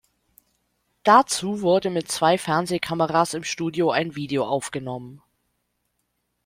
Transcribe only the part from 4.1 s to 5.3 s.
Video aufgenommen.